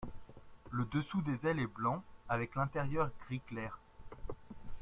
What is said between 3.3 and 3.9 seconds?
clair.